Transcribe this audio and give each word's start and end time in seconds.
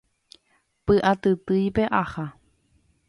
py'atytýipe 0.85 1.83
aha 2.01 2.25